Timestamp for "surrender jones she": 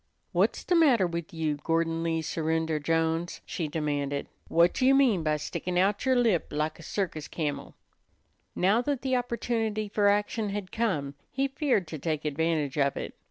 2.23-3.67